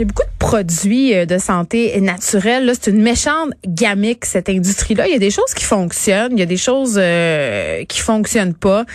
Il 0.00 0.04
y 0.04 0.06
a 0.06 0.12
beaucoup 0.14 0.22
de 0.22 0.38
produits 0.38 1.14
euh, 1.14 1.26
de 1.26 1.36
santé 1.36 2.00
naturelle. 2.00 2.72
C'est 2.72 2.90
une 2.90 3.02
méchante 3.02 3.50
gamique, 3.66 4.24
cette 4.24 4.48
industrie-là. 4.48 5.06
Il 5.06 5.12
y 5.12 5.16
a 5.16 5.18
des 5.18 5.30
choses 5.30 5.52
qui 5.54 5.64
fonctionnent, 5.64 6.32
il 6.32 6.38
y 6.38 6.42
a 6.42 6.46
des 6.46 6.56
choses 6.56 6.96
euh, 6.96 7.84
qui 7.84 8.00
fonctionnent 8.00 8.54
pas. 8.54 8.86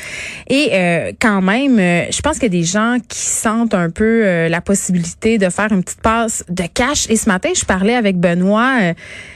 Et 0.48 0.70
euh, 0.74 1.12
quand 1.22 1.44
même, 1.44 1.78
euh, 1.78 2.06
je 2.10 2.22
pense 2.22 2.40
qu'il 2.40 2.52
y 2.52 2.58
a 2.58 2.60
des 2.60 2.66
gens 2.66 2.98
qui 3.08 3.20
sentent 3.20 3.76
un 3.76 3.92
peu 3.92 4.48
la 4.48 4.62
possibilité 4.62 5.38
de 5.38 5.48
faire 5.50 5.72
une 5.72 5.84
petite 5.84 6.02
passe 6.02 6.44
de 6.50 6.64
cash. 6.74 7.08
Et 7.12 7.18
ce 7.18 7.30
matin, 7.30 7.50
je 7.56 7.66
parlais 7.66 7.94
avec 7.94 8.18
Benoît 8.18 8.94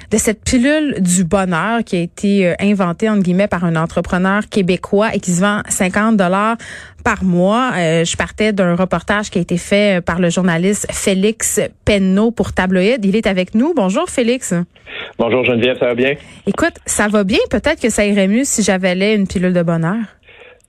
de 0.09 0.17
cette 0.17 0.43
pilule 0.43 0.95
du 0.99 1.23
bonheur 1.23 1.83
qui 1.83 1.97
a 1.97 1.99
été 1.99 2.55
inventée, 2.59 3.07
entre 3.09 3.21
guillemets, 3.21 3.47
par 3.47 3.63
un 3.63 3.75
entrepreneur 3.75 4.49
québécois 4.49 5.13
et 5.13 5.19
qui 5.19 5.31
se 5.31 5.41
vend 5.41 5.61
50 5.69 6.17
dollars 6.17 6.57
par 7.03 7.23
mois. 7.23 7.71
je 7.75 8.15
partais 8.17 8.53
d'un 8.53 8.75
reportage 8.75 9.29
qui 9.29 9.39
a 9.39 9.41
été 9.41 9.57
fait 9.57 10.03
par 10.03 10.19
le 10.19 10.29
journaliste 10.29 10.87
Félix 10.91 11.61
Penneau 11.85 12.31
pour 12.31 12.53
Tabloïd. 12.53 13.03
Il 13.05 13.15
est 13.15 13.27
avec 13.27 13.55
nous. 13.55 13.73
Bonjour, 13.75 14.09
Félix. 14.09 14.53
Bonjour, 15.17 15.43
Geneviève, 15.43 15.77
ça 15.79 15.87
va 15.87 15.95
bien? 15.95 16.13
Écoute, 16.47 16.75
ça 16.85 17.07
va 17.07 17.23
bien. 17.23 17.39
Peut-être 17.49 17.81
que 17.81 17.89
ça 17.89 18.05
irait 18.05 18.27
mieux 18.27 18.43
si 18.43 18.63
j'avalais 18.63 19.15
une 19.15 19.27
pilule 19.27 19.53
de 19.53 19.63
bonheur. 19.63 19.97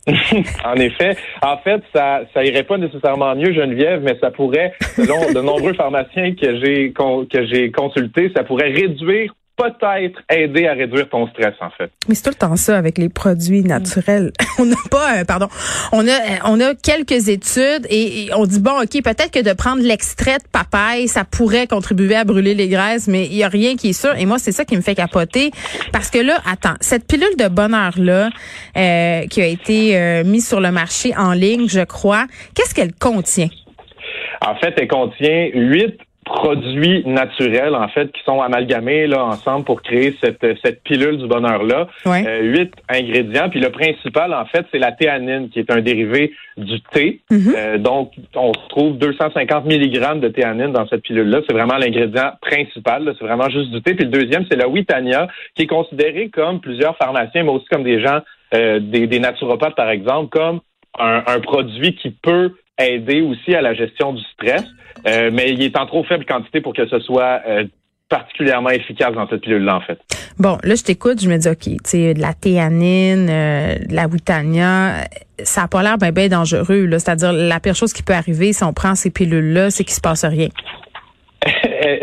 en 0.64 0.74
effet. 0.76 1.16
En 1.42 1.58
fait, 1.58 1.82
ça, 1.94 2.22
ça 2.32 2.44
irait 2.44 2.62
pas 2.62 2.78
nécessairement 2.78 3.34
mieux, 3.34 3.52
Geneviève, 3.52 4.02
mais 4.02 4.16
ça 4.20 4.30
pourrait, 4.30 4.72
selon 4.96 5.32
de 5.32 5.40
nombreux 5.40 5.74
pharmaciens 5.74 6.34
que 6.34 6.58
j'ai, 6.60 6.92
que 6.92 7.46
j'ai 7.46 7.70
consultés, 7.70 8.32
ça 8.34 8.44
pourrait 8.44 8.70
réduire 8.70 9.32
peut-être 9.60 10.20
aider 10.30 10.66
à 10.66 10.72
réduire 10.72 11.08
ton 11.08 11.28
stress, 11.28 11.54
en 11.60 11.70
fait. 11.70 11.90
Mais 12.08 12.14
c'est 12.14 12.22
tout 12.22 12.30
le 12.30 12.34
temps 12.34 12.56
ça 12.56 12.76
avec 12.76 12.98
les 12.98 13.08
produits 13.08 13.62
naturels. 13.62 14.32
on 14.58 14.64
n'a 14.64 14.76
pas, 14.90 15.20
euh, 15.20 15.24
pardon, 15.24 15.48
on 15.92 16.06
a, 16.06 16.18
on 16.46 16.60
a 16.60 16.74
quelques 16.74 17.28
études 17.28 17.86
et, 17.90 18.28
on 18.34 18.46
dit 18.46 18.60
bon, 18.60 18.80
ok, 18.82 19.02
peut-être 19.02 19.30
que 19.30 19.42
de 19.42 19.52
prendre 19.52 19.82
l'extrait 19.82 20.38
de 20.38 20.48
papaye, 20.50 21.08
ça 21.08 21.24
pourrait 21.24 21.66
contribuer 21.66 22.16
à 22.16 22.24
brûler 22.24 22.54
les 22.54 22.68
graisses, 22.68 23.08
mais 23.08 23.26
il 23.26 23.36
y 23.36 23.44
a 23.44 23.48
rien 23.48 23.76
qui 23.76 23.90
est 23.90 24.00
sûr. 24.00 24.16
Et 24.16 24.26
moi, 24.26 24.38
c'est 24.38 24.52
ça 24.52 24.64
qui 24.64 24.76
me 24.76 24.82
fait 24.82 24.94
capoter 24.94 25.50
parce 25.92 26.10
que 26.10 26.18
là, 26.18 26.38
attends, 26.50 26.76
cette 26.80 27.06
pilule 27.06 27.36
de 27.38 27.48
bonheur 27.48 27.92
là, 27.96 28.30
euh, 28.76 29.26
qui 29.26 29.42
a 29.42 29.46
été 29.46 29.96
euh, 29.96 30.24
mise 30.24 30.46
sur 30.48 30.60
le 30.60 30.70
marché 30.70 31.12
en 31.16 31.32
ligne, 31.32 31.68
je 31.68 31.84
crois, 31.84 32.26
qu'est-ce 32.54 32.74
qu'elle 32.74 32.94
contient? 32.94 33.48
En 34.44 34.54
fait, 34.56 34.74
elle 34.78 34.88
contient 34.88 35.48
huit 35.52 35.98
produits 36.34 37.02
naturels, 37.06 37.74
en 37.74 37.88
fait, 37.88 38.10
qui 38.12 38.22
sont 38.24 38.40
amalgamés 38.40 39.06
là 39.06 39.24
ensemble 39.24 39.64
pour 39.64 39.82
créer 39.82 40.16
cette, 40.22 40.44
cette 40.64 40.82
pilule 40.82 41.18
du 41.18 41.26
bonheur-là. 41.26 41.88
Euh, 42.06 42.40
huit 42.42 42.72
ingrédients. 42.88 43.48
Puis 43.50 43.60
le 43.60 43.70
principal, 43.70 44.32
en 44.32 44.44
fait, 44.46 44.64
c'est 44.70 44.78
la 44.78 44.92
théanine, 44.92 45.50
qui 45.50 45.58
est 45.58 45.70
un 45.70 45.80
dérivé 45.80 46.32
du 46.56 46.80
thé. 46.92 47.20
Mhm. 47.30 47.54
euh, 47.56 47.78
donc, 47.78 48.12
on 48.34 48.52
trouve 48.68 48.98
250 48.98 49.66
mg 49.66 50.20
de 50.20 50.28
théanine 50.28 50.72
dans 50.72 50.86
cette 50.88 51.02
pilule-là. 51.02 51.40
C'est 51.46 51.54
vraiment 51.54 51.76
l'ingrédient 51.76 52.32
principal. 52.40 53.12
C'est 53.18 53.24
vraiment 53.24 53.48
juste 53.48 53.70
du 53.70 53.82
thé. 53.82 53.94
Puis 53.94 54.04
le 54.04 54.10
deuxième, 54.10 54.44
c'est 54.50 54.56
la 54.56 54.68
Witania, 54.68 55.28
qui 55.54 55.62
est 55.62 55.66
considéré 55.66 56.28
comme 56.28 56.60
plusieurs 56.60 56.96
pharmaciens, 56.96 57.42
mais 57.42 57.50
aussi 57.50 57.66
comme 57.70 57.84
des 57.84 58.00
gens, 58.00 58.20
euh, 58.54 58.78
des, 58.80 59.06
des 59.06 59.18
naturopathes, 59.18 59.74
par 59.74 59.90
exemple, 59.90 60.28
comme 60.30 60.60
un, 60.98 61.22
un 61.26 61.40
produit 61.40 61.94
qui 61.94 62.10
peut 62.10 62.52
aider 62.84 63.20
aussi 63.20 63.54
à 63.54 63.60
la 63.60 63.74
gestion 63.74 64.12
du 64.12 64.22
stress, 64.34 64.64
euh, 65.06 65.30
mais 65.32 65.50
il 65.50 65.62
est 65.62 65.76
en 65.76 65.86
trop 65.86 66.04
faible 66.04 66.24
quantité 66.24 66.60
pour 66.60 66.74
que 66.74 66.86
ce 66.86 66.98
soit 67.00 67.40
euh, 67.46 67.64
particulièrement 68.08 68.70
efficace 68.70 69.12
dans 69.14 69.28
cette 69.28 69.40
pilule-là, 69.40 69.76
en 69.76 69.80
fait. 69.80 69.98
Bon, 70.38 70.58
là, 70.62 70.74
je 70.74 70.82
t'écoute, 70.82 71.22
je 71.22 71.28
me 71.28 71.36
dis, 71.36 71.48
OK, 71.48 71.62
tu 71.62 71.76
sais, 71.84 72.14
de 72.14 72.20
la 72.20 72.34
théanine, 72.34 73.28
euh, 73.30 73.76
de 73.78 73.94
la 73.94 74.06
witania, 74.06 75.04
ça 75.42 75.62
a 75.62 75.68
pas 75.68 75.82
l'air 75.82 75.96
bien, 75.96 76.12
bien 76.12 76.28
dangereux. 76.28 76.88
C'est-à-dire, 76.92 77.32
la 77.32 77.60
pire 77.60 77.74
chose 77.74 77.92
qui 77.92 78.02
peut 78.02 78.14
arriver 78.14 78.52
si 78.52 78.64
on 78.64 78.72
prend 78.72 78.94
ces 78.94 79.10
pilules-là, 79.10 79.70
c'est 79.70 79.84
qu'il 79.84 79.94
se 79.94 80.00
passe 80.00 80.24
rien. 80.24 80.48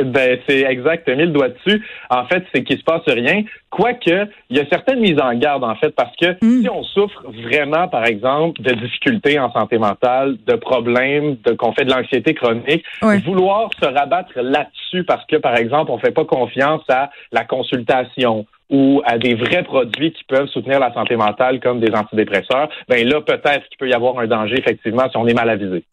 Ben, 0.04 0.40
c'est 0.48 0.62
exact, 0.62 1.08
mis 1.08 1.26
le 1.26 1.28
doigt 1.28 1.50
dessus. 1.50 1.86
En 2.10 2.26
fait, 2.26 2.44
c'est 2.54 2.64
qu'il 2.64 2.78
se 2.78 2.84
passe 2.84 3.04
rien. 3.08 3.44
Quoique, 3.70 4.28
il 4.50 4.58
y 4.58 4.60
a 4.60 4.66
certaines 4.70 5.00
mises 5.00 5.20
en 5.22 5.34
garde, 5.36 5.64
en 5.64 5.76
fait, 5.76 5.90
parce 5.92 6.16
que 6.16 6.38
hmm. 6.42 6.62
si 6.62 6.70
on 6.70 6.84
souffre 6.84 7.24
vraiment, 7.44 7.88
par 7.88 8.06
exemple, 8.06 8.62
de 8.62 8.74
difficultés 8.74 9.40
en 9.40 9.52
santé 9.52 9.78
mentale, 9.78 10.38
de 10.46 10.56
problèmes, 10.56 11.38
de 11.46 11.54
qu'on 11.54 11.74
fait 11.74 11.86
de 11.86 11.92
l'anxiété 11.92 12.34
chronique, 12.34 12.84
vouloir 13.26 13.70
se 13.82 13.86
rabattre 13.86 14.32
là-dessus 14.36 15.04
parce 15.04 15.26
que, 15.26 15.36
par 15.38 15.56
exemple, 15.56 15.92
on 15.92 15.98
fait 15.98 16.12
pas 16.12 16.26
confiance 16.26 16.84
à 16.90 17.10
la 17.32 17.44
consultation 17.44 18.46
ou 18.70 19.02
à 19.06 19.18
des 19.18 19.34
vrais 19.34 19.64
produits 19.64 20.12
qui 20.12 20.24
peuvent 20.26 20.48
soutenir 20.48 20.80
la 20.80 20.94
santé 20.94 21.16
mentale 21.16 21.60
comme 21.60 21.80
des 21.80 21.94
antidépresseurs, 21.94 22.70
ben 22.90 23.08
là, 23.08 23.22
peut-être 23.22 23.68
qu'il 23.70 23.78
peut 23.80 23.90
y 23.90 23.94
avoir 23.94 24.20
un 24.20 24.28
danger, 24.28 24.56
effectivement, 24.58 25.10
si 25.10 25.18
on 25.18 25.28
est 25.28 25.34
mal 25.34 25.50
avisé. 25.50 25.84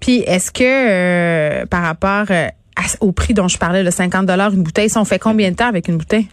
Puis, 0.00 0.18
est-ce 0.26 0.52
que, 0.52 1.62
euh, 1.62 1.66
par 1.66 1.82
rapport 1.82 2.26
euh, 2.30 2.48
au 3.00 3.12
prix 3.12 3.34
dont 3.34 3.48
je 3.48 3.58
parlais, 3.58 3.82
le 3.82 3.90
50 3.90 4.26
dollars 4.26 4.52
une 4.52 4.62
bouteille. 4.62 4.88
Ça, 4.88 5.00
on 5.00 5.04
fait 5.04 5.18
combien 5.18 5.50
de 5.50 5.56
temps 5.56 5.68
avec 5.68 5.88
une 5.88 5.98
bouteille? 5.98 6.28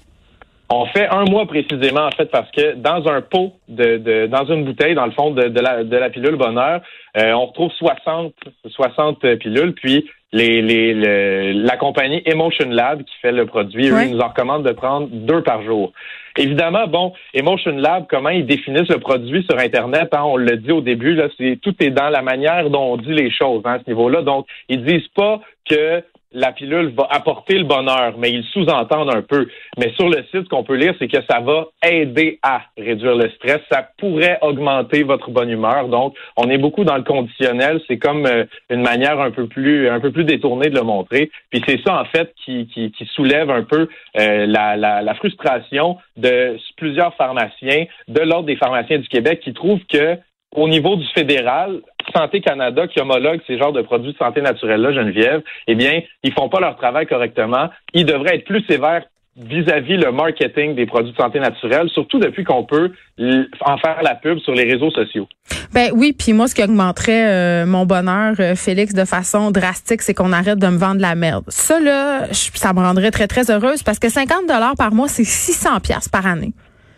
On 0.69 0.85
fait 0.87 1.07
un 1.07 1.25
mois 1.25 1.45
précisément, 1.45 2.07
en 2.07 2.11
fait, 2.11 2.25
parce 2.25 2.49
que 2.49 2.73
dans 2.73 3.07
un 3.07 3.21
pot, 3.21 3.53
de, 3.67 4.25
dans 4.25 4.45
une 4.45 4.65
bouteille, 4.65 4.95
dans 4.95 5.05
le 5.05 5.11
fond 5.11 5.29
de, 5.29 5.43
la, 5.59 5.83
de 5.83 5.97
la 5.97 6.09
pilule 6.09 6.37
Bonheur, 6.37 6.81
euh, 7.17 7.33
on 7.33 7.45
retrouve 7.45 7.71
60, 7.71 8.33
60 8.65 9.35
pilules. 9.35 9.73
Puis 9.73 10.09
les, 10.31 10.63
les, 10.63 11.53
la 11.53 11.77
compagnie 11.77 12.21
Emotion 12.25 12.67
Lab 12.69 13.03
qui 13.03 13.13
fait 13.21 13.31
le 13.31 13.45
produit, 13.45 13.89
eux, 13.89 14.03
ils 14.05 14.11
nous 14.11 14.19
en 14.19 14.29
recommandent 14.29 14.65
de 14.65 14.71
prendre 14.71 15.07
deux 15.11 15.43
par 15.43 15.61
jour. 15.61 15.93
Évidemment, 16.35 16.87
bon, 16.87 17.13
Emotion 17.33 17.77
Lab, 17.77 18.05
comment 18.09 18.29
ils 18.29 18.45
définissent 18.45 18.89
le 18.89 18.99
produit 18.99 19.45
sur 19.49 19.57
Internet, 19.59 20.09
hein, 20.13 20.23
on 20.25 20.35
le 20.35 20.57
dit 20.57 20.71
au 20.71 20.81
début, 20.81 21.13
là, 21.13 21.27
c'est 21.37 21.59
tout 21.61 21.75
est 21.79 21.91
dans 21.91 22.09
la 22.09 22.21
manière 22.21 22.69
dont 22.69 22.93
on 22.93 22.97
dit 22.97 23.13
les 23.13 23.31
choses 23.31 23.61
hein, 23.65 23.75
à 23.75 23.79
ce 23.79 23.89
niveau-là. 23.89 24.23
Donc, 24.23 24.47
ils 24.67 24.83
disent 24.83 25.07
pas 25.15 25.39
que 25.69 26.03
la 26.35 26.51
pilule 26.51 26.93
va 26.95 27.07
apporter 27.09 27.57
le 27.57 27.63
bonheur, 27.63 28.15
mais 28.17 28.31
ils 28.31 28.43
sous-entendent 28.51 29.15
un 29.15 29.21
peu. 29.21 29.47
Mais 29.77 29.93
sur 29.93 30.09
le 30.09 30.17
site, 30.31 30.43
ce 30.43 30.49
qu'on 30.49 30.63
peut 30.63 30.75
lire, 30.75 30.93
c'est 30.99 31.07
que 31.07 31.21
ça 31.29 31.39
va 31.39 31.67
aider 31.83 32.39
à 32.43 32.61
réduire 32.77 33.15
le 33.15 33.29
stress. 33.31 33.61
Ça 33.71 33.87
pourrait 33.97 34.37
augmenter 34.41 35.03
votre 35.03 35.31
bonne 35.31 35.49
humeur. 35.49 35.87
Donc, 35.87 36.15
on 36.35 36.49
est 36.49 36.57
beaucoup 36.57 36.83
dans 36.83 36.97
le 36.97 37.03
conditionnel. 37.03 37.81
C'est 37.87 37.97
comme 37.97 38.25
euh, 38.25 38.43
une 38.69 38.81
manière 38.81 39.19
un 39.19 39.31
peu 39.31 39.47
plus, 39.47 39.87
un 39.87 39.99
peu 39.99 40.11
plus 40.11 40.25
détournée 40.25 40.69
de 40.69 40.75
le 40.75 40.83
montrer. 40.83 41.31
Puis 41.49 41.63
c'est 41.65 41.81
ça, 41.85 42.01
en 42.01 42.05
fait, 42.05 42.33
qui, 42.43 42.67
soulève 43.13 43.49
un 43.49 43.63
peu 43.63 43.87
euh, 44.17 44.45
la 44.45 45.13
frustration 45.15 45.97
de 46.17 46.57
plusieurs 46.75 47.15
pharmaciens, 47.15 47.85
de 48.09 48.21
l'ordre 48.21 48.45
des 48.45 48.57
pharmaciens 48.57 48.99
du 48.99 49.07
Québec, 49.07 49.39
qui 49.41 49.53
trouvent 49.53 49.85
que 49.89 50.17
au 50.55 50.67
niveau 50.67 50.95
du 50.95 51.05
fédéral, 51.13 51.81
Santé 52.15 52.41
Canada 52.41 52.87
qui 52.87 52.99
homologue 52.99 53.41
ces 53.47 53.57
genres 53.57 53.73
de 53.73 53.81
produits 53.81 54.13
de 54.13 54.17
santé 54.17 54.41
naturelle-là, 54.41 54.93
Geneviève, 54.93 55.41
eh 55.67 55.75
bien, 55.75 56.01
ils 56.23 56.33
font 56.33 56.49
pas 56.49 56.59
leur 56.59 56.77
travail 56.77 57.07
correctement. 57.07 57.69
Ils 57.93 58.05
devraient 58.05 58.35
être 58.35 58.45
plus 58.45 58.63
sévères 58.65 59.03
vis-à-vis 59.37 59.97
le 59.97 60.11
marketing 60.13 60.75
des 60.75 60.85
produits 60.85 61.11
de 61.11 61.17
santé 61.17 61.39
naturelle, 61.39 61.89
surtout 61.89 62.19
depuis 62.19 62.45
qu'on 62.45 62.63
peut 62.63 62.91
en 63.19 63.77
faire 63.77 64.01
la 64.01 64.15
pub 64.15 64.39
sur 64.39 64.53
les 64.53 64.63
réseaux 64.63 64.91
sociaux. 64.91 65.27
Ben 65.73 65.89
oui, 65.93 66.13
puis 66.17 66.31
moi 66.31 66.47
ce 66.47 66.55
qui 66.55 66.63
augmenterait 66.63 67.27
euh, 67.27 67.65
mon 67.65 67.85
bonheur, 67.85 68.35
euh, 68.39 68.55
Félix, 68.55 68.93
de 68.93 69.03
façon 69.03 69.51
drastique, 69.51 70.03
c'est 70.03 70.13
qu'on 70.13 70.31
arrête 70.31 70.57
de 70.57 70.67
me 70.67 70.77
vendre 70.77 71.01
la 71.01 71.15
merde. 71.15 71.43
Ça 71.49 71.81
là, 71.81 72.27
ça 72.31 72.71
me 72.71 72.79
rendrait 72.79 73.11
très 73.11 73.27
très 73.27 73.51
heureuse 73.51 73.83
parce 73.83 73.99
que 73.99 74.09
50 74.09 74.47
dollars 74.47 74.75
par 74.77 74.93
mois, 74.93 75.09
c'est 75.09 75.25
600 75.25 75.81
pièces 75.81 76.07
par 76.07 76.25
année. 76.25 76.53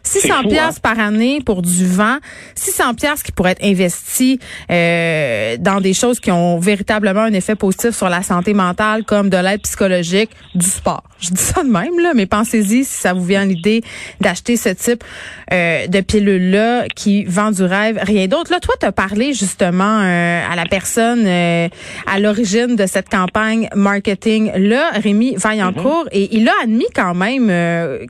600 0.08 0.44
pièces 0.44 0.62
hein? 0.78 0.80
par 0.82 1.00
année 1.00 1.42
pour 1.46 1.62
du 1.62 1.86
vent, 1.86 2.18
600 2.56 2.94
pièces 2.96 3.24
qui 3.24 3.32
pourraient 3.32 3.52
être 3.52 3.64
investis 3.64 4.40
euh, 4.72 5.58
dans 5.60 5.82
des 5.82 5.94
choses 5.94 6.20
qui 6.20 6.32
ont 6.32 6.60
véritablement 6.60 7.22
un 7.22 7.34
effet 7.34 7.56
positif 7.56 7.96
sur 7.96 8.10
la 8.10 8.24
santé 8.24 8.54
mentale, 8.54 9.04
comme 9.04 9.30
de 9.30 9.38
l'aide 9.38 9.62
psychologique, 9.62 10.30
du 10.56 10.66
sport. 10.66 11.04
Je 11.20 11.30
dis 11.30 11.42
ça 11.42 11.64
de 11.64 11.70
même 11.70 12.00
là, 12.00 12.12
mais 12.14 12.28
pensez-y 12.28 12.84
si 12.84 12.86
ça 12.86 13.14
vous 13.14 13.24
vient 13.24 13.46
l'idée 13.46 13.82
d'acheter 14.22 14.56
ce 14.56 14.70
type 14.70 15.04
euh, 15.52 15.88
de 15.88 16.02
pilule 16.02 16.52
là 16.52 16.86
qui 16.96 17.26
vend 17.26 17.52
du 17.52 17.64
rêve, 17.64 18.00
rien 18.02 18.28
d'autre. 18.28 18.52
Là, 18.52 18.60
toi, 18.60 18.76
tu 18.80 18.86
as 18.86 18.92
parlé 18.92 19.34
justement 19.34 20.02
euh, 20.02 20.42
à 20.48 20.56
la 20.56 20.66
personne 20.66 21.24
euh, 21.26 21.70
à 22.06 22.20
l'origine 22.20 22.76
de 22.76 22.86
cette 22.86 23.10
campagne 23.10 23.68
marketing 23.76 24.52
là, 24.56 24.92
Rémi 24.94 25.36
Vaillancourt, 25.36 26.06
mm-hmm. 26.06 26.18
et 26.18 26.38
il 26.38 26.48
a 26.50 26.54
admis 26.64 26.88
quand 26.94 27.16
même 27.16 27.52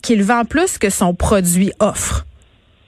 qu'il 0.01 0.23
vend 0.23 0.43
plus 0.43 0.77
que 0.77 0.89
son 0.89 1.13
produit 1.13 1.71
offre. 1.87 2.25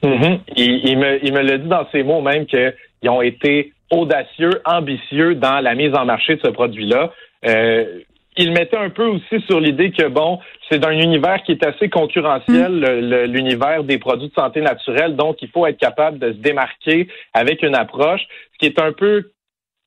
Mm-hmm. 0.03 0.39
il, 0.55 0.97
me, 0.97 1.25
il 1.25 1.33
me 1.33 1.41
l'a 1.41 1.57
dit 1.57 1.67
dans 1.67 1.85
ses 1.91 2.03
mots 2.03 2.21
même 2.21 2.45
qu'ils 2.45 3.09
ont 3.09 3.21
été 3.21 3.73
audacieux, 3.91 4.61
ambitieux 4.65 5.35
dans 5.35 5.59
la 5.59 5.75
mise 5.75 5.93
en 5.93 6.05
marché 6.05 6.35
de 6.35 6.41
ce 6.43 6.49
produit-là. 6.49 7.11
Euh, 7.45 8.01
il 8.37 8.53
mettait 8.53 8.77
un 8.77 8.89
peu 8.89 9.05
aussi 9.05 9.41
sur 9.47 9.59
l'idée 9.59 9.91
que, 9.91 10.07
bon, 10.07 10.39
c'est 10.69 10.85
un 10.85 10.91
univers 10.91 11.43
qui 11.43 11.51
est 11.51 11.65
assez 11.65 11.89
concurrentiel, 11.89 12.71
mm. 12.71 13.25
l'univers 13.25 13.83
des 13.83 13.97
produits 13.97 14.29
de 14.29 14.33
santé 14.33 14.61
naturelle, 14.61 15.15
donc 15.15 15.41
il 15.41 15.49
faut 15.49 15.65
être 15.67 15.79
capable 15.79 16.19
de 16.19 16.31
se 16.31 16.37
démarquer 16.37 17.09
avec 17.33 17.63
une 17.63 17.75
approche, 17.75 18.21
ce 18.53 18.59
qui 18.59 18.65
est 18.67 18.79
un 18.79 18.93
peu 18.93 19.31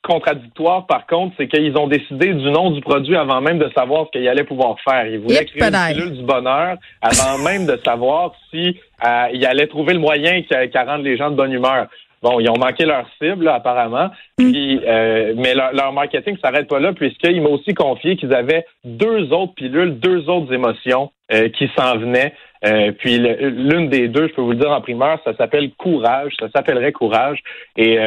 contradictoire, 0.03 0.87
par 0.87 1.07
contre, 1.07 1.35
c'est 1.37 1.49
qu'ils 1.49 1.77
ont 1.77 1.87
décidé 1.87 2.35
du 2.35 2.51
nom 2.51 2.71
du 2.71 2.81
produit 2.81 3.17
avant 3.17 3.41
même 3.41 3.59
de 3.59 3.71
savoir 3.75 4.07
ce 4.07 4.19
qu'il 4.19 4.29
allait 4.29 4.45
pouvoir 4.45 4.77
faire. 4.81 5.07
Ils 5.07 5.21
voulaient 5.21 5.45
créer 5.45 5.63
une 5.63 5.95
pilule 5.95 6.17
du 6.17 6.23
bonheur 6.23 6.77
avant 7.01 7.39
même 7.45 7.67
de 7.67 7.79
savoir 7.85 8.33
si 8.51 8.77
euh, 9.05 9.27
il 9.33 9.47
allait 9.47 9.69
trouver 9.69 9.95
le 9.95 10.01
moyen 10.01 10.43
qui, 10.43 10.49
qui 10.49 10.79
rendre 10.79 11.05
les 11.05 11.17
gens 11.17 11.31
de 11.31 11.37
bonne 11.37 11.53
humeur. 11.53 11.87
Bon, 12.23 12.39
ils 12.39 12.49
ont 12.49 12.57
manqué 12.59 12.85
leur 12.85 13.05
cible, 13.21 13.49
apparemment. 13.49 14.11
Mm. 14.39 14.53
Puis, 14.53 14.81
euh, 14.87 15.35
mais 15.37 15.55
leur, 15.55 15.73
leur 15.73 15.93
marketing 15.93 16.37
s'arrête 16.41 16.69
pas 16.69 16.79
là, 16.79 16.93
puisqu'ils 16.93 17.43
m'ont 17.43 17.55
aussi 17.55 17.75
confié 17.75 18.17
qu'ils 18.17 18.33
avaient 18.33 18.65
deux 18.85 19.33
autres 19.33 19.55
pilules, 19.55 19.99
deux 19.99 20.29
autres 20.29 20.53
émotions 20.53 21.11
euh, 21.33 21.49
qui 21.49 21.69
s'en 21.77 21.99
venaient. 21.99 22.33
Euh, 22.65 22.93
puis 22.93 23.19
l'une 23.19 23.89
des 23.89 24.07
deux, 24.07 24.29
je 24.29 24.35
peux 24.35 24.43
vous 24.43 24.53
le 24.53 24.59
dire 24.59 24.71
en 24.71 24.81
primeur, 24.81 25.19
ça 25.25 25.35
s'appelle 25.37 25.73
courage, 25.73 26.33
ça 26.39 26.49
s'appellerait 26.55 26.93
courage. 26.93 27.41
Et 27.77 27.99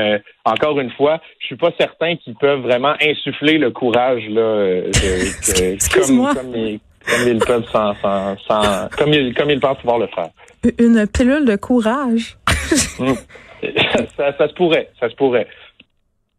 encore 0.45 0.79
une 0.79 0.91
fois, 0.91 1.19
je 1.39 1.47
suis 1.47 1.57
pas 1.57 1.71
certain 1.77 2.15
qu'ils 2.15 2.35
peuvent 2.35 2.61
vraiment 2.61 2.94
insuffler 3.01 3.57
le 3.57 3.71
courage 3.71 4.23
là, 4.29 4.79
comme, 5.94 6.33
comme, 6.33 6.56
ils, 6.56 6.79
comme 7.06 7.27
ils 7.27 7.39
peuvent 7.39 7.68
sans, 7.69 7.95
sans, 7.95 8.38
sans 8.47 8.88
comme 8.97 9.11
ils 9.11 9.33
comme 9.33 9.50
ils 9.50 9.59
pensent 9.59 9.79
pouvoir 9.79 10.00
le 10.00 10.07
faire. 10.07 10.29
Une 10.79 11.06
pilule 11.06 11.44
de 11.44 11.57
courage. 11.57 12.38
Mm. 12.97 13.11
ça, 14.17 14.47
se 14.47 14.53
pourrait, 14.53 14.89
ça 15.00 15.09
se 15.09 15.15
pourrait. 15.15 15.47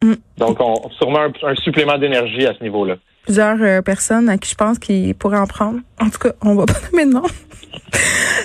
Mm. 0.02 0.14
Donc, 0.38 0.58
on, 0.60 0.90
sûrement 0.90 1.26
un, 1.42 1.54
supplément 1.56 1.98
d'énergie 1.98 2.46
à 2.46 2.54
ce 2.54 2.62
niveau-là. 2.62 2.96
Plusieurs 3.24 3.60
euh, 3.60 3.82
personnes 3.82 4.28
à 4.28 4.38
qui 4.38 4.50
je 4.50 4.54
pense 4.54 4.78
qu'ils 4.78 5.14
pourraient 5.14 5.38
en 5.38 5.46
prendre. 5.46 5.80
En 6.00 6.10
tout 6.10 6.18
cas, 6.18 6.32
on 6.42 6.54
va 6.54 6.66
pas 6.66 6.74
nommer 6.92 7.06
de 7.06 7.12
nom. 7.12 7.24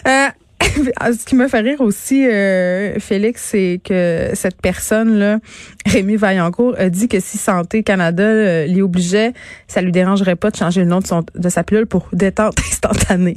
Euh, 0.07 0.28
ce 1.13 1.25
qui 1.25 1.36
me 1.36 1.48
fait 1.48 1.60
rire 1.60 1.81
aussi, 1.81 2.28
euh, 2.28 2.98
Félix, 3.00 3.44
c'est 3.44 3.80
que 3.83 4.31
cette 4.33 4.62
personne-là, 4.62 5.39
Rémi 5.86 6.16
Vaillancourt, 6.16 6.75
a 6.77 6.89
dit 6.89 7.07
que 7.07 7.19
si 7.19 7.38
Santé 7.38 7.84
Canada 7.84 8.66
l'y 8.66 8.81
obligeait, 8.81 9.34
ça 9.68 9.81
lui 9.81 9.92
dérangerait 9.92 10.36
pas 10.36 10.50
de 10.50 10.56
changer 10.56 10.81
le 10.81 10.88
nom 10.88 11.00
de, 11.00 11.07
son, 11.07 11.24
de 11.36 11.50
sa 11.50 11.63
pilule 11.63 11.86
pour 11.86 12.07
détente 12.13 12.57
instantanée 12.72 13.36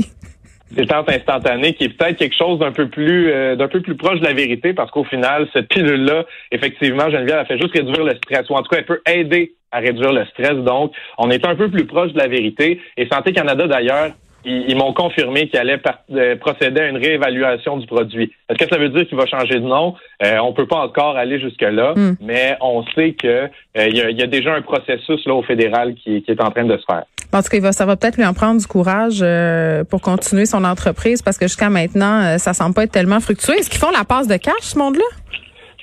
détente 0.70 1.10
instantanée 1.10 1.74
qui 1.74 1.84
est 1.84 1.88
peut-être 1.90 2.16
quelque 2.16 2.36
chose 2.36 2.58
d'un 2.58 2.72
peu 2.72 2.88
plus 2.88 3.30
euh, 3.30 3.54
d'un 3.56 3.68
peu 3.68 3.80
plus 3.80 3.96
proche 3.96 4.20
de 4.20 4.24
la 4.24 4.32
vérité 4.32 4.72
parce 4.72 4.90
qu'au 4.90 5.04
final 5.04 5.46
cette 5.52 5.68
pilule 5.68 6.04
là 6.04 6.24
effectivement 6.50 7.10
Geneviève 7.10 7.38
elle 7.40 7.46
fait 7.46 7.58
juste 7.58 7.74
réduire 7.74 8.04
le 8.04 8.16
stress 8.16 8.48
ou 8.50 8.54
en 8.54 8.62
tout 8.62 8.68
cas 8.70 8.78
elle 8.78 8.86
peut 8.86 9.02
aider 9.06 9.54
à 9.74 9.80
réduire 9.80 10.12
le 10.12 10.24
stress. 10.26 10.54
Donc 10.54 10.92
on 11.18 11.30
est 11.30 11.44
un 11.44 11.56
peu 11.56 11.68
plus 11.68 11.84
proche 11.84 12.12
de 12.12 12.18
la 12.18 12.28
vérité. 12.28 12.80
Et 12.96 13.06
Santé 13.12 13.32
Canada 13.32 13.66
d'ailleurs 13.66 14.12
ils, 14.44 14.76
m'ont 14.76 14.92
confirmé 14.92 15.48
qu'ils 15.48 15.58
allaient 15.58 15.80
euh, 16.12 16.36
procéder 16.36 16.80
à 16.80 16.88
une 16.88 16.96
réévaluation 16.96 17.76
du 17.76 17.86
produit. 17.86 18.32
Est-ce 18.48 18.58
que 18.58 18.68
ça 18.68 18.78
veut 18.78 18.88
dire 18.90 19.06
qu'il 19.06 19.16
va 19.16 19.26
changer 19.26 19.54
de 19.54 19.66
nom? 19.66 19.94
Euh, 20.22 20.38
on 20.38 20.52
peut 20.52 20.66
pas 20.66 20.78
encore 20.78 21.16
aller 21.16 21.40
jusque-là, 21.40 21.94
hmm. 21.96 22.16
mais 22.20 22.56
on 22.60 22.84
sait 22.94 23.12
que 23.12 23.26
euh, 23.26 23.88
il 23.88 23.96
y, 23.96 24.22
a, 24.22 24.26
déjà 24.26 24.54
un 24.54 24.62
processus 24.62 25.24
là 25.26 25.34
au 25.34 25.42
fédéral 25.42 25.94
qui, 25.94 26.24
est 26.26 26.40
en 26.40 26.50
train 26.50 26.64
de 26.64 26.76
se 26.76 26.84
faire. 26.84 27.04
En 27.32 27.42
tout 27.42 27.48
cas, 27.48 27.72
ça 27.72 27.84
va 27.84 27.96
peut-être 27.96 28.16
lui 28.16 28.24
en 28.24 28.32
prendre 28.32 28.60
du 28.60 28.66
courage 28.66 29.20
euh, 29.22 29.82
pour 29.82 30.00
continuer 30.00 30.46
son 30.46 30.62
entreprise 30.64 31.20
parce 31.20 31.36
que 31.36 31.46
jusqu'à 31.46 31.68
maintenant, 31.68 32.38
ça 32.38 32.52
semble 32.52 32.74
pas 32.74 32.84
être 32.84 32.92
tellement 32.92 33.20
fructueux. 33.20 33.54
Est-ce 33.58 33.70
qu'ils 33.70 33.80
font 33.80 33.90
la 33.90 34.04
passe 34.04 34.28
de 34.28 34.36
cash, 34.36 34.60
ce 34.60 34.78
monde-là? 34.78 35.04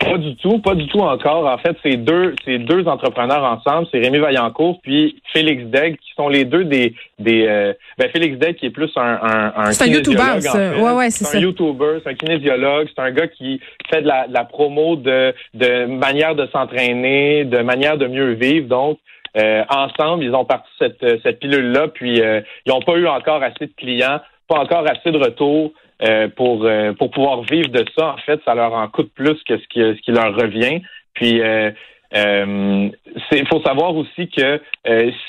Pas 0.03 0.17
du 0.17 0.35
tout, 0.37 0.59
pas 0.59 0.73
du 0.73 0.87
tout 0.87 0.99
encore. 0.99 1.45
En 1.45 1.57
fait, 1.59 1.77
c'est 1.83 1.95
deux, 1.95 2.35
c'est 2.43 2.57
deux 2.57 2.87
entrepreneurs 2.87 3.43
ensemble, 3.43 3.87
c'est 3.91 3.99
Rémi 3.99 4.17
Vaillancourt 4.17 4.79
puis 4.81 5.21
Félix 5.31 5.63
Degg, 5.65 5.97
qui 5.97 6.11
sont 6.15 6.27
les 6.27 6.43
deux 6.43 6.63
des, 6.63 6.95
des, 7.19 7.45
euh, 7.47 7.73
ben 7.97 8.09
Félix 8.09 8.37
Degg 8.37 8.55
qui 8.55 8.65
est 8.65 8.71
plus 8.71 8.91
un, 8.95 9.19
un, 9.21 9.53
un 9.55 9.71
c'est 9.71 9.85
un 9.85 9.87
YouTuber, 9.93 10.41
ça. 10.41 10.77
Ouais, 10.77 10.93
ouais, 10.93 11.09
c'est, 11.11 11.25
c'est 11.25 11.37
un 11.37 11.41
YouTuber, 11.41 11.99
c'est 12.03 12.09
un 12.09 12.15
kinésiologue, 12.15 12.87
c'est 12.93 13.01
un 13.01 13.11
gars 13.11 13.27
qui 13.27 13.61
fait 13.89 14.01
de 14.01 14.07
la, 14.07 14.27
de 14.27 14.33
la 14.33 14.43
promo 14.43 14.95
de, 14.95 15.33
de 15.53 15.85
manière 15.85 16.35
de 16.35 16.47
s'entraîner, 16.47 17.45
de 17.45 17.59
manière 17.59 17.97
de 17.97 18.07
mieux 18.07 18.31
vivre. 18.33 18.67
Donc, 18.67 18.97
euh, 19.37 19.63
ensemble, 19.69 20.23
ils 20.23 20.33
ont 20.33 20.45
parti 20.45 20.69
cette, 20.79 21.05
cette 21.21 21.39
pilule-là, 21.39 21.89
puis 21.89 22.21
euh, 22.21 22.41
ils 22.65 22.71
n'ont 22.71 22.81
pas 22.81 22.95
eu 22.95 23.07
encore 23.07 23.43
assez 23.43 23.67
de 23.67 23.73
clients, 23.77 24.19
pas 24.47 24.59
encore 24.59 24.85
assez 24.89 25.11
de 25.11 25.17
retours. 25.17 25.71
Euh, 26.03 26.29
pour 26.35 26.65
euh, 26.65 26.93
pour 26.93 27.11
pouvoir 27.11 27.43
vivre 27.43 27.69
de 27.69 27.85
ça, 27.95 28.13
en 28.13 28.17
fait, 28.17 28.41
ça 28.43 28.55
leur 28.55 28.73
en 28.73 28.87
coûte 28.87 29.11
plus 29.13 29.37
que 29.47 29.57
ce 29.59 29.67
qui, 29.67 29.81
ce 29.81 30.01
qui 30.01 30.11
leur 30.11 30.35
revient. 30.35 30.81
Puis 31.13 31.39
euh, 31.41 31.69
il 32.13 33.47
faut 33.47 33.61
savoir 33.61 33.95
aussi 33.95 34.27
que 34.29 34.59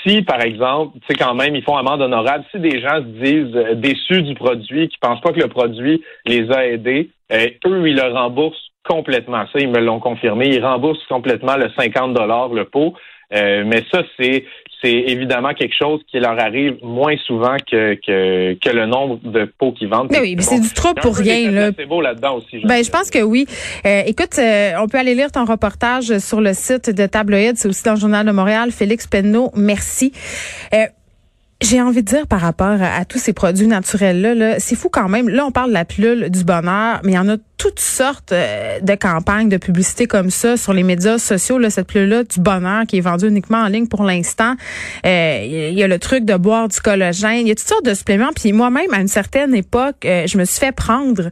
si, 0.02 0.22
par 0.22 0.40
exemple, 0.40 0.98
tu 1.00 1.06
sais, 1.08 1.14
quand 1.14 1.34
même, 1.34 1.54
ils 1.54 1.62
font 1.62 1.76
amende 1.76 2.00
honorable, 2.00 2.44
si 2.50 2.58
des 2.58 2.80
gens 2.80 2.96
se 2.96 3.22
disent 3.22 3.76
déçus 3.76 4.22
du 4.22 4.34
produit, 4.34 4.88
qui 4.88 4.98
pensent 4.98 5.20
pas 5.20 5.32
que 5.32 5.40
le 5.40 5.48
produit 5.48 6.02
les 6.24 6.50
a 6.50 6.66
aidés, 6.66 7.10
eux, 7.30 7.88
ils 7.88 7.96
le 7.96 8.12
remboursent 8.12 8.71
complètement. 8.84 9.44
Ça, 9.52 9.58
ils 9.58 9.70
me 9.70 9.80
l'ont 9.80 10.00
confirmé. 10.00 10.48
Ils 10.48 10.64
remboursent 10.64 11.06
complètement 11.08 11.56
le 11.56 11.70
50 11.76 12.14
dollars 12.14 12.48
le 12.48 12.64
pot. 12.64 12.94
mais 13.30 13.84
ça, 13.90 14.02
c'est 14.18 14.44
c'est 14.82 14.92
évidemment 14.92 15.54
quelque 15.54 15.74
chose 15.78 16.00
qui 16.10 16.18
leur 16.18 16.38
arrive 16.38 16.76
moins 16.82 17.14
souvent 17.26 17.56
que, 17.58 17.94
que, 17.94 18.54
que 18.54 18.70
le 18.70 18.86
nombre 18.86 19.20
de 19.22 19.44
pots 19.44 19.72
qu'ils 19.72 19.88
vendent. 19.88 20.08
Mais 20.10 20.20
oui, 20.20 20.34
mais 20.36 20.42
c'est 20.42 20.58
du 20.58 20.72
trop 20.72 20.92
pour 20.94 21.16
rien. 21.16 21.50
Là. 21.50 21.70
C'est 21.76 21.86
beau 21.86 22.00
là-dedans 22.00 22.36
aussi. 22.36 22.60
Ben, 22.64 22.82
je 22.82 22.90
pense 22.90 23.10
que 23.10 23.22
oui. 23.22 23.46
Euh, 23.86 24.02
écoute, 24.06 24.38
euh, 24.38 24.72
on 24.80 24.88
peut 24.88 24.98
aller 24.98 25.14
lire 25.14 25.30
ton 25.30 25.44
reportage 25.44 26.18
sur 26.18 26.40
le 26.40 26.52
site 26.52 26.90
de 26.90 27.06
Tabloïd. 27.06 27.56
C'est 27.56 27.68
aussi 27.68 27.84
dans 27.84 27.94
le 27.94 28.00
Journal 28.00 28.26
de 28.26 28.32
Montréal. 28.32 28.72
Félix 28.72 29.06
Penneau, 29.06 29.50
merci. 29.54 30.12
Euh, 31.62 31.66
j'ai 31.66 31.80
envie 31.80 32.02
de 32.02 32.08
dire 32.08 32.26
par 32.26 32.40
rapport 32.40 32.78
à, 32.80 33.04
tous 33.04 33.18
ces 33.18 33.32
produits 33.32 33.66
naturels-là, 33.66 34.34
-là, 34.34 34.54
c'est 34.58 34.76
fou 34.76 34.88
quand 34.88 35.08
même. 35.08 35.28
Là, 35.28 35.46
on 35.46 35.52
parle 35.52 35.68
de 35.68 35.74
la 35.74 35.84
pilule 35.84 36.30
du 36.30 36.44
bonheur, 36.44 37.00
mais 37.04 37.12
il 37.12 37.14
y 37.14 37.18
en 37.18 37.28
a 37.28 37.36
toutes 37.62 37.78
sortes 37.78 38.32
euh, 38.32 38.80
de 38.80 38.94
campagnes 38.96 39.48
de 39.48 39.56
publicité 39.56 40.06
comme 40.08 40.30
ça 40.30 40.56
sur 40.56 40.72
les 40.72 40.82
médias 40.82 41.18
sociaux. 41.18 41.58
Là, 41.58 41.70
cette 41.70 41.86
pilule-là 41.86 42.24
du 42.24 42.40
bonheur 42.40 42.86
qui 42.88 42.98
est 42.98 43.00
vendue 43.00 43.28
uniquement 43.28 43.58
en 43.58 43.68
ligne 43.68 43.86
pour 43.86 44.02
l'instant. 44.02 44.56
Euh, 45.06 45.68
il 45.70 45.78
y 45.78 45.82
a 45.84 45.86
le 45.86 45.98
truc 46.00 46.24
de 46.24 46.34
boire 46.34 46.66
du 46.66 46.80
collagène. 46.80 47.42
Il 47.42 47.48
y 47.48 47.52
a 47.52 47.54
toutes 47.54 47.68
sortes 47.68 47.84
de 47.84 47.94
suppléments. 47.94 48.30
Puis 48.34 48.52
moi-même, 48.52 48.92
à 48.92 49.00
une 49.00 49.06
certaine 49.06 49.54
époque, 49.54 50.04
euh, 50.04 50.26
je 50.26 50.38
me 50.38 50.44
suis 50.44 50.58
fait 50.58 50.72
prendre. 50.72 51.30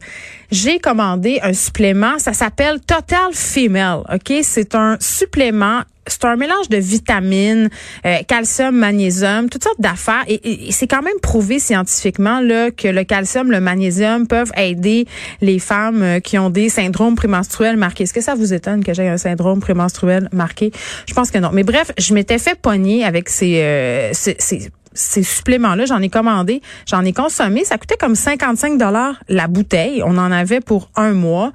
J'ai 0.51 0.79
commandé 0.79 1.41
un 1.43 1.51
supplément. 1.51 2.17
Ça 2.17 2.31
s'appelle 2.31 2.79
Total 2.79 3.33
Female. 3.33 4.03
Ok, 4.09 4.33
c'est 4.43 4.73
un 4.73 4.95
supplément 5.01 5.81
c'est 6.11 6.25
un 6.25 6.35
mélange 6.35 6.69
de 6.69 6.77
vitamines, 6.77 7.69
euh, 8.05 8.17
calcium, 8.27 8.75
magnésium, 8.75 9.49
toutes 9.49 9.63
sortes 9.63 9.79
d'affaires. 9.79 10.23
Et, 10.27 10.71
c'est 10.71 10.87
quand 10.87 11.01
même 11.01 11.19
prouvé 11.21 11.59
scientifiquement 11.59 12.39
là 12.39 12.71
que 12.71 12.87
le 12.87 13.03
calcium, 13.03 13.51
le 13.51 13.59
magnésium 13.59 14.27
peuvent 14.27 14.51
aider 14.55 15.05
les 15.41 15.59
femmes 15.59 16.03
euh, 16.03 16.19
qui 16.19 16.37
ont 16.37 16.49
des 16.49 16.69
syndromes 16.69 17.15
prémenstruels 17.15 17.77
marqués. 17.77 18.03
Est-ce 18.03 18.13
que 18.13 18.21
ça 18.21 18.35
vous 18.35 18.53
étonne 18.53 18.83
que 18.83 18.93
j'ai 18.93 19.07
un 19.07 19.17
syndrome 19.17 19.59
prémenstruel 19.59 20.29
marqué? 20.31 20.71
Je 21.07 21.13
pense 21.13 21.31
que 21.31 21.37
non. 21.37 21.49
Mais 21.53 21.63
bref, 21.63 21.91
je 21.97 22.13
m'étais 22.13 22.37
fait 22.37 22.55
pogner 22.55 23.03
avec 23.03 23.29
ces, 23.29 23.61
euh, 23.61 24.11
ces 24.13 24.71
ces 24.93 25.23
suppléments-là, 25.23 25.85
j'en 25.85 26.01
ai 26.01 26.09
commandé, 26.09 26.61
j'en 26.85 27.03
ai 27.05 27.13
consommé. 27.13 27.63
Ça 27.63 27.77
coûtait 27.77 27.97
comme 27.97 28.15
55 28.15 28.77
dollars 28.77 29.21
la 29.29 29.47
bouteille. 29.47 30.03
On 30.03 30.17
en 30.17 30.31
avait 30.31 30.59
pour 30.59 30.89
un 30.95 31.13
mois. 31.13 31.51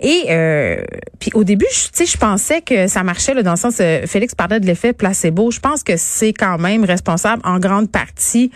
Et 0.00 0.24
euh, 0.28 0.82
puis 1.18 1.30
au 1.34 1.44
début, 1.44 1.66
je, 1.72 2.04
je 2.04 2.16
pensais 2.16 2.60
que 2.60 2.86
ça 2.88 3.02
marchait 3.02 3.34
là, 3.34 3.42
dans 3.42 3.52
le 3.52 3.56
sens, 3.56 3.76
euh, 3.80 4.06
Félix 4.06 4.34
parlait 4.34 4.60
de 4.60 4.66
l'effet 4.66 4.92
placebo. 4.92 5.50
Je 5.50 5.60
pense 5.60 5.82
que 5.82 5.96
c'est 5.96 6.32
quand 6.32 6.58
même 6.58 6.84
responsable 6.84 7.42
en 7.44 7.58
grande 7.58 7.90
partie 7.90 8.50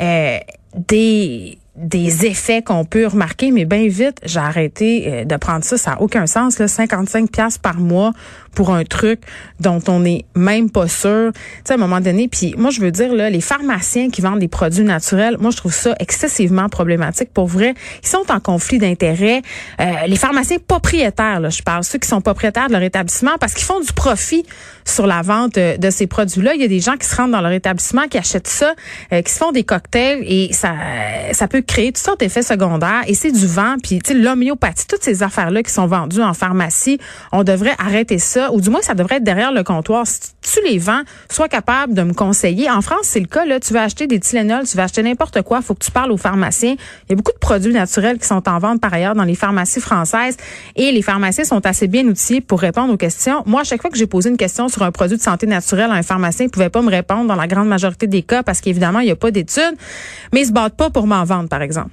euh, 0.00 0.38
des 0.76 1.58
des 1.76 2.26
effets 2.26 2.62
qu'on 2.62 2.84
peut 2.84 3.06
remarquer, 3.06 3.50
mais 3.52 3.64
bien 3.64 3.88
vite, 3.88 4.20
j'ai 4.24 4.38
arrêté 4.38 5.04
euh, 5.06 5.24
de 5.24 5.36
prendre 5.36 5.64
ça. 5.64 5.78
Ça 5.78 5.92
n'a 5.92 6.02
aucun 6.02 6.26
sens. 6.26 6.58
Là, 6.58 6.68
55 6.68 7.30
pièces 7.30 7.58
par 7.58 7.78
mois 7.78 8.12
pour 8.54 8.70
un 8.70 8.84
truc 8.84 9.20
dont 9.60 9.80
on 9.88 10.00
n'est 10.00 10.24
même 10.34 10.70
pas 10.70 10.88
sûr. 10.88 11.32
Tu 11.32 11.40
sais, 11.64 11.72
à 11.72 11.76
un 11.76 11.78
moment 11.78 12.00
donné, 12.00 12.28
puis 12.28 12.54
moi, 12.56 12.70
je 12.70 12.80
veux 12.80 12.90
dire, 12.90 13.14
là, 13.14 13.30
les 13.30 13.40
pharmaciens 13.40 14.10
qui 14.10 14.20
vendent 14.20 14.38
des 14.38 14.48
produits 14.48 14.84
naturels, 14.84 15.36
moi, 15.40 15.50
je 15.50 15.56
trouve 15.56 15.72
ça 15.72 15.94
excessivement 16.00 16.68
problématique. 16.68 17.32
Pour 17.32 17.46
vrai, 17.46 17.74
ils 18.02 18.08
sont 18.08 18.24
en 18.30 18.40
conflit 18.40 18.78
d'intérêts. 18.78 19.42
Euh, 19.80 19.84
les 20.06 20.16
pharmaciens 20.16 20.58
propriétaires, 20.66 21.40
là, 21.40 21.50
je 21.50 21.62
parle, 21.62 21.84
ceux 21.84 21.98
qui 21.98 22.08
sont 22.08 22.20
propriétaires 22.20 22.68
de 22.68 22.72
leur 22.72 22.82
établissement, 22.82 23.32
parce 23.38 23.54
qu'ils 23.54 23.64
font 23.64 23.80
du 23.80 23.92
profit 23.92 24.44
sur 24.84 25.06
la 25.06 25.22
vente 25.22 25.58
euh, 25.58 25.76
de 25.76 25.90
ces 25.90 26.06
produits-là. 26.06 26.54
Il 26.54 26.60
y 26.60 26.64
a 26.64 26.68
des 26.68 26.80
gens 26.80 26.96
qui 26.96 27.06
se 27.06 27.16
rendent 27.16 27.32
dans 27.32 27.40
leur 27.40 27.52
établissement, 27.52 28.08
qui 28.08 28.18
achètent 28.18 28.48
ça, 28.48 28.74
qui 29.10 29.32
se 29.32 29.38
font 29.38 29.52
des 29.52 29.64
cocktails 29.64 30.22
et 30.26 30.52
ça, 30.52 30.74
ça 31.32 31.48
peut 31.48 31.62
créer 31.62 31.92
toutes 31.92 32.04
sortes 32.04 32.20
d'effets 32.20 32.42
secondaires 32.42 33.02
et 33.06 33.14
c'est 33.14 33.32
du 33.32 33.46
vent. 33.46 33.76
Puis, 33.82 34.00
tu 34.00 34.12
sais, 34.12 34.18
l'homéopathie, 34.18 34.86
toutes 34.86 35.02
ces 35.02 35.22
affaires-là 35.22 35.62
qui 35.62 35.72
sont 35.72 35.86
vendues 35.86 36.22
en 36.22 36.34
pharmacie, 36.34 36.98
on 37.32 37.44
devrait 37.44 37.74
arrêter 37.78 38.18
ça 38.18 38.39
ou 38.52 38.60
du 38.60 38.70
moins, 38.70 38.82
ça 38.82 38.94
devrait 38.94 39.16
être 39.16 39.24
derrière 39.24 39.52
le 39.52 39.62
comptoir. 39.62 40.06
Si 40.06 40.32
tu 40.40 40.60
les 40.64 40.78
vends, 40.78 41.02
sois 41.30 41.48
capable 41.48 41.94
de 41.94 42.02
me 42.02 42.12
conseiller. 42.12 42.70
En 42.70 42.80
France, 42.80 43.02
c'est 43.04 43.20
le 43.20 43.26
cas. 43.26 43.44
Là, 43.44 43.60
tu 43.60 43.72
veux 43.72 43.80
acheter 43.80 44.06
des 44.06 44.20
Tylenol, 44.20 44.66
tu 44.66 44.76
veux 44.76 44.82
acheter 44.82 45.02
n'importe 45.02 45.42
quoi, 45.42 45.62
faut 45.62 45.74
que 45.74 45.84
tu 45.84 45.90
parles 45.90 46.12
aux 46.12 46.16
pharmaciens. 46.16 46.74
Il 46.74 47.10
y 47.10 47.12
a 47.12 47.16
beaucoup 47.16 47.32
de 47.32 47.38
produits 47.38 47.72
naturels 47.72 48.18
qui 48.18 48.26
sont 48.26 48.48
en 48.48 48.58
vente 48.58 48.80
par 48.80 48.92
ailleurs 48.92 49.14
dans 49.14 49.24
les 49.24 49.34
pharmacies 49.34 49.80
françaises 49.80 50.36
et 50.76 50.92
les 50.92 51.02
pharmaciens 51.02 51.44
sont 51.44 51.64
assez 51.66 51.86
bien 51.86 52.06
outillés 52.06 52.40
pour 52.40 52.60
répondre 52.60 52.92
aux 52.92 52.96
questions. 52.96 53.42
Moi, 53.46 53.62
à 53.62 53.64
chaque 53.64 53.82
fois 53.82 53.90
que 53.90 53.98
j'ai 53.98 54.06
posé 54.06 54.30
une 54.30 54.36
question 54.36 54.68
sur 54.68 54.82
un 54.82 54.92
produit 54.92 55.16
de 55.16 55.22
santé 55.22 55.46
naturelle 55.46 55.90
à 55.90 55.94
un 55.94 56.02
pharmacien, 56.02 56.46
il 56.46 56.50
pouvait 56.50 56.70
pas 56.70 56.82
me 56.82 56.90
répondre 56.90 57.26
dans 57.26 57.36
la 57.36 57.46
grande 57.46 57.68
majorité 57.68 58.06
des 58.06 58.22
cas 58.22 58.42
parce 58.42 58.60
qu'évidemment, 58.60 59.00
il 59.00 59.06
n'y 59.06 59.12
a 59.12 59.16
pas 59.16 59.30
d'études, 59.30 59.76
mais 60.32 60.42
ils 60.42 60.46
se 60.46 60.52
battent 60.52 60.76
pas 60.76 60.90
pour 60.90 61.06
m'en 61.06 61.24
vendre, 61.24 61.48
par 61.48 61.62
exemple. 61.62 61.90